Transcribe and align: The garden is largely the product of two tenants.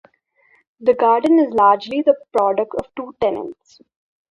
The 0.79 0.95
garden 0.95 1.37
is 1.37 1.53
largely 1.53 2.01
the 2.01 2.15
product 2.35 2.73
of 2.73 2.87
two 2.95 3.15
tenants. 3.21 3.81